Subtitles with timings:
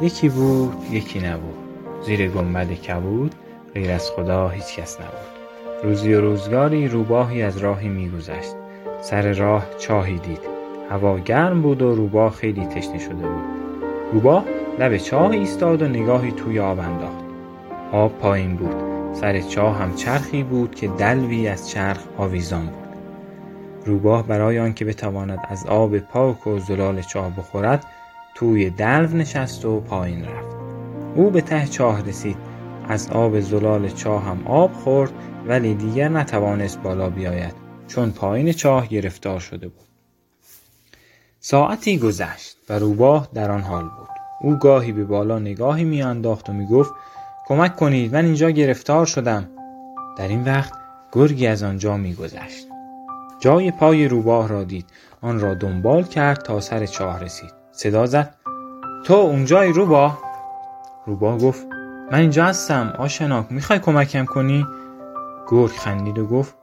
[0.00, 1.54] یکی بود یکی نبود.
[2.06, 3.34] زیر گنبد کبود
[3.74, 5.36] غیر از خدا هیچ کس نبود.
[5.84, 8.54] روزی و روزگاری روباهی از راهی میگذشت.
[9.02, 10.40] سر راه چاهی دید.
[10.90, 13.44] هوا گرم بود و روباه خیلی تشنه شده بود.
[14.12, 14.44] روباه
[14.78, 17.24] لب چاه ایستاد و نگاهی توی آب انداخت.
[17.92, 18.76] آب پایین بود.
[19.12, 22.86] سر چاه هم چرخی بود که دلوی از چرخ آویزان بود.
[23.86, 27.84] روباه برای آنکه بتواند از آب پاک و زلال چاه بخورد
[28.36, 30.56] توی دلو نشست و پایین رفت.
[31.14, 32.36] او به ته چاه رسید.
[32.88, 35.12] از آب زلال چاه هم آب خورد
[35.46, 37.54] ولی دیگر نتوانست بالا بیاید
[37.86, 39.86] چون پایین چاه گرفتار شده بود.
[41.40, 44.08] ساعتی گذشت و روباه در آن حال بود.
[44.40, 46.92] او گاهی به بالا نگاهی میانداخت و می‌گفت
[47.46, 49.48] کمک کنید من اینجا گرفتار شدم.
[50.18, 50.72] در این وقت
[51.12, 52.66] گرگی از آنجا میگذشت.
[53.40, 54.86] جای پای روباه را دید.
[55.20, 57.55] آن را دنبال کرد تا سر چاه رسید.
[57.76, 58.34] صدا زد.
[59.04, 60.22] تو اونجای روباه
[61.06, 61.66] روباه گفت
[62.12, 64.66] من اینجا هستم آشناک می‌خوای کمکم کنی؟
[65.48, 66.56] گرگ خندید و گفت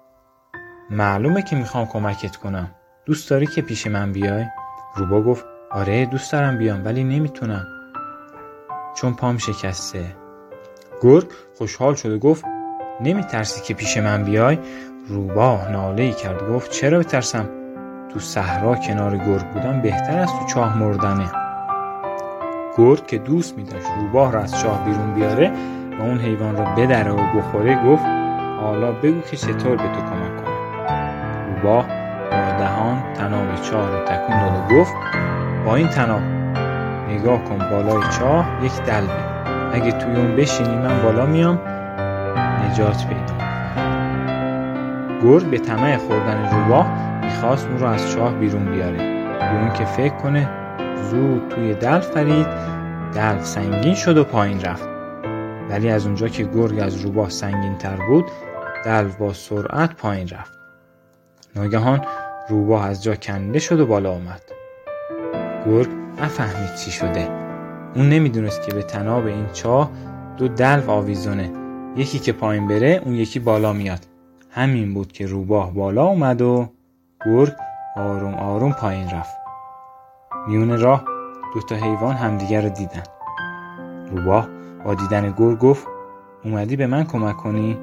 [0.89, 2.71] معلومه که می‌خوام کمکت کنم.
[3.05, 4.45] دوست داری که پیش من بیای؟
[4.95, 7.65] روبا گفت آره دوست دارم بیام ولی نمی‌تونم.
[8.95, 10.15] چون پام شکسته.
[11.01, 11.27] گرگ
[11.57, 12.45] خوشحال شد و گفت
[13.01, 14.59] نمیترسی که پیش من بیای؟
[15.07, 17.62] روباه ناله کرد گفت چرا بترسم؟
[18.13, 21.31] تو صحرا کنار گرگ بودن بهتر از تو چاه مردنه.
[22.77, 25.51] گرگ که دوست میداشت روباه را از چاه بیرون بیاره
[25.99, 28.05] و اون حیوان را بدره و بخوره گفت
[28.61, 31.55] حالا بگو که چطور به تو کمک کنم.
[31.55, 31.87] روباه
[32.31, 34.93] با دهان تناب چاه را تکون داد و گفت
[35.65, 36.21] با این تناب
[37.09, 39.33] نگاه کن بالای چاه یک دلبه.
[39.73, 41.59] اگه توی اون بشینی من بالا میام
[42.69, 43.43] نجات پیدا
[45.23, 47.12] گرگ به طمع خوردن روباه
[47.43, 48.97] می‌خواست اون رو از چاه بیرون بیاره.
[49.39, 50.49] به اون که فکر کنه
[51.09, 52.47] زود توی دلو فرید
[53.13, 54.89] دلو سنگین شد و پایین رفت.
[55.69, 58.25] ولی از اونجا که گرگ از روباه سنگین تر بود
[58.85, 60.53] دلو با سرعت پایین رفت.
[61.55, 62.01] ناگهان
[62.49, 64.41] روباه از جا کنده شد و بالا آمد.
[65.65, 65.89] گرگ
[66.21, 67.29] نفهمید چی شده.
[67.95, 69.91] اون نمی‌دونست که به تناب این چاه
[70.37, 71.51] دو دلو آویزونه.
[71.95, 74.07] یکی که پایین بره اون یکی بالا میاد.
[74.51, 76.69] همین بود که روباه بالا اومد و
[77.25, 77.53] گرگ
[77.95, 79.35] آروم آروم پایین رفت.
[80.47, 81.03] میون راه
[81.53, 83.03] دوتا حیوان همدیگر رو دیدن.
[84.11, 84.47] روباه
[84.85, 85.87] با دیدن گرگ گفت
[86.43, 87.77] اومدی به من کمک کنی؟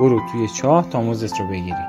[0.00, 1.86] برو توی چاه تا موزت رو بگیری.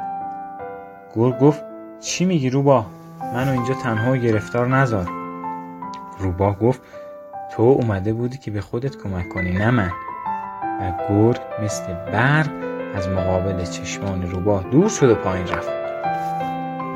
[1.15, 1.61] گرگ گفت
[1.99, 2.85] چی میگی روباه؟
[3.33, 5.09] منو اینجا تنها گرفتار نذار.
[6.19, 6.81] روباه گفت
[7.51, 9.91] تو اومده بودی که به خودت کمک کنی نه من.
[10.81, 12.49] و گرگ مثل برق
[12.95, 15.69] از مقابل چشمان روباه دور شد و پایین رفت.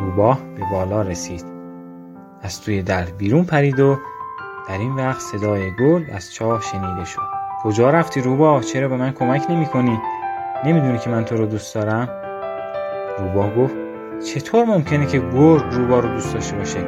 [0.02, 1.46] روباه به بالا رسید
[2.42, 3.98] از توی در بیرون پرید و
[4.70, 7.22] در این وقت صدای گرگ از چاه شنیده شد
[7.64, 10.00] کجا رفتی روباه چرا به من کمک نمی کنی؟
[10.66, 12.10] نمی‌دونی که من تو رو دوست دارم؟
[13.20, 13.76] روباه گفت
[14.26, 16.80] چطور ممکنه که گرگ روباه رو دوست داشته باشه؟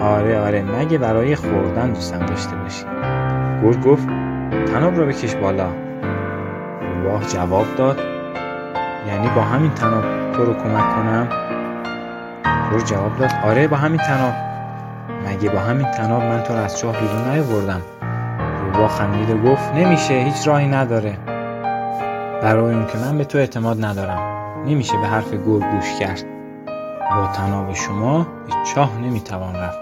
[0.00, 2.84] آره آره مگه برای خوردن دوستم داشته باشی
[3.62, 4.08] گرگ گفت
[4.66, 5.68] تناب رو بکش بالا
[6.94, 7.98] روباه جواب داد
[9.08, 11.49] یعنی با همین تناب تو رو کمک کنم
[12.70, 13.30] گرگ جواب داد.
[13.44, 14.34] آره با همین تناب.
[15.26, 17.80] مگه با همین تناب من تو از چاه بیرون نیاوردم؟
[18.64, 21.18] روباه خندید و گفت نمیشه هیچ راهی نداره.
[22.42, 24.20] برای اون که من به تو اعتماد ندارم.
[24.66, 26.24] نمیشه به حرف گرگ گوش کرد.
[27.10, 29.78] با تناب شما به چاه نمی‌توان رفت.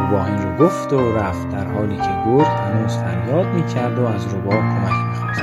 [0.00, 4.26] روباه این رو گفت و رفت در حالی که گرگ هنوز فریاد می‌کرد و از
[4.26, 5.42] روباه کمک می‌خواست.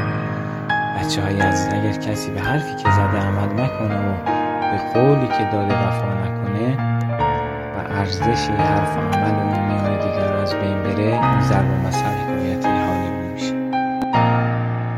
[0.97, 4.39] بچه های عزیز اگر کسی به حرفی که زده عمل نکنه و
[4.71, 6.77] به قولی که داده وفا نکنه
[7.75, 12.05] و ارزش حرف عمل اون میان دیگر از بین بره این ضرب مثل